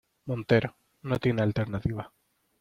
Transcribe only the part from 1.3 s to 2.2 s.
alternativa.